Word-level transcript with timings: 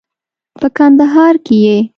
په 0.59 0.67
کندهار 0.77 1.35
کې 1.45 1.55
یې 1.65 1.77